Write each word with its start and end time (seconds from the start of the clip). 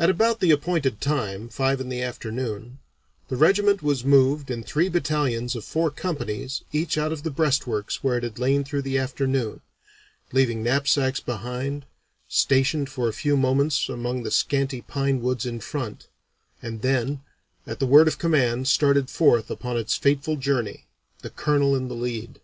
At 0.00 0.10
about 0.10 0.40
the 0.40 0.50
appointed 0.50 1.00
time, 1.00 1.48
five 1.48 1.80
in 1.80 1.90
the 1.90 2.02
afternoon, 2.02 2.80
the 3.28 3.36
regiment 3.36 3.84
was 3.84 4.04
moved 4.04 4.50
in 4.50 4.64
three 4.64 4.88
battalions 4.88 5.54
of 5.54 5.64
four 5.64 5.92
companies 5.92 6.64
each 6.72 6.98
out 6.98 7.12
of 7.12 7.22
the 7.22 7.30
breastworks 7.30 8.02
where 8.02 8.16
it 8.18 8.24
had 8.24 8.40
lain 8.40 8.64
through 8.64 8.82
the 8.82 8.98
afternoon, 8.98 9.60
leaving 10.32 10.64
knapsacks 10.64 11.20
behind, 11.20 11.86
stationed 12.26 12.90
for 12.90 13.06
a 13.08 13.12
few 13.12 13.36
moments 13.36 13.88
among 13.88 14.24
the 14.24 14.32
scanty 14.32 14.80
pine 14.80 15.20
woods 15.20 15.46
in 15.46 15.60
front, 15.60 16.08
and 16.60 16.82
then 16.82 17.20
at 17.64 17.78
the 17.78 17.86
word 17.86 18.08
of 18.08 18.18
command 18.18 18.66
started 18.66 19.08
forth 19.08 19.52
upon 19.52 19.76
its 19.76 19.94
fateful 19.96 20.34
journey, 20.34 20.86
the 21.20 21.30
Colonel 21.30 21.76
in 21.76 21.86
the 21.86 21.94
lead. 21.94 22.40